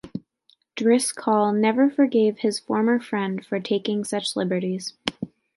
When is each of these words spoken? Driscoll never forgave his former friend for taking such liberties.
Driscoll 0.75 1.51
never 1.51 1.87
forgave 1.87 2.39
his 2.39 2.59
former 2.59 2.99
friend 2.99 3.45
for 3.45 3.59
taking 3.59 4.03
such 4.03 4.35
liberties. 4.35 4.95